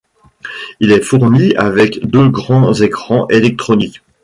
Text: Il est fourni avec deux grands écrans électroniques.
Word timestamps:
Il 0.79 0.91
est 0.93 1.01
fourni 1.03 1.53
avec 1.57 2.03
deux 2.07 2.27
grands 2.27 2.73
écrans 2.73 3.27
électroniques. 3.27 4.01